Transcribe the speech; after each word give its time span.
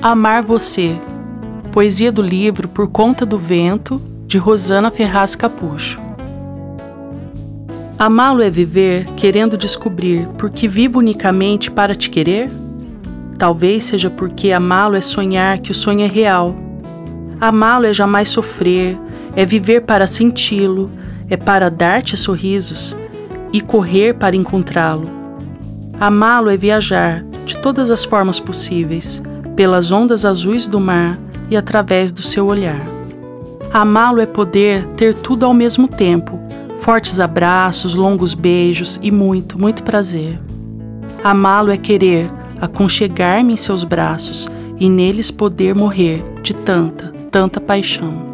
Amar 0.00 0.44
Você. 0.44 0.96
Poesia 1.72 2.12
do 2.12 2.22
livro 2.22 2.68
Por 2.68 2.86
Conta 2.86 3.26
do 3.26 3.36
Vento, 3.36 4.00
de 4.28 4.38
Rosana 4.38 4.92
Ferraz 4.92 5.34
Capucho. 5.34 6.00
Amá-lo 7.98 8.40
é 8.40 8.48
viver 8.48 9.06
querendo 9.16 9.58
descobrir 9.58 10.28
porque 10.38 10.68
vivo 10.68 11.00
unicamente 11.00 11.68
para 11.68 11.96
te 11.96 12.10
querer? 12.10 12.48
Talvez 13.36 13.86
seja 13.86 14.08
porque 14.08 14.52
amá-lo 14.52 14.94
é 14.94 15.00
sonhar 15.00 15.58
que 15.58 15.72
o 15.72 15.74
sonho 15.74 16.04
é 16.04 16.08
real. 16.08 16.54
Amá-lo 17.40 17.86
é 17.86 17.92
jamais 17.92 18.28
sofrer, 18.28 18.96
é 19.34 19.44
viver 19.44 19.80
para 19.80 20.06
senti-lo, 20.06 20.92
é 21.28 21.36
para 21.36 21.68
dar-te 21.68 22.16
sorrisos 22.16 22.96
e 23.52 23.60
correr 23.60 24.14
para 24.14 24.36
encontrá-lo. 24.36 25.08
Amá-lo 25.98 26.50
é 26.50 26.56
viajar 26.56 27.24
de 27.44 27.58
todas 27.58 27.90
as 27.90 28.04
formas 28.04 28.38
possíveis, 28.38 29.20
pelas 29.58 29.90
ondas 29.90 30.24
azuis 30.24 30.68
do 30.68 30.78
mar 30.78 31.18
e 31.50 31.56
através 31.56 32.12
do 32.12 32.22
seu 32.22 32.46
olhar. 32.46 32.80
Amá-lo 33.72 34.20
é 34.20 34.26
poder 34.26 34.86
ter 34.96 35.14
tudo 35.14 35.44
ao 35.44 35.52
mesmo 35.52 35.88
tempo, 35.88 36.38
fortes 36.76 37.18
abraços, 37.18 37.92
longos 37.92 38.34
beijos 38.34 39.00
e 39.02 39.10
muito, 39.10 39.58
muito 39.58 39.82
prazer. 39.82 40.40
Amá-lo 41.24 41.72
é 41.72 41.76
querer 41.76 42.30
aconchegar-me 42.60 43.54
em 43.54 43.56
seus 43.56 43.82
braços 43.82 44.48
e 44.78 44.88
neles 44.88 45.28
poder 45.28 45.74
morrer 45.74 46.22
de 46.40 46.54
tanta, 46.54 47.12
tanta 47.28 47.60
paixão. 47.60 48.27